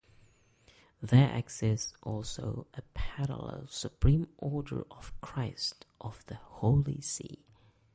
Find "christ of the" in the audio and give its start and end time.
5.21-6.37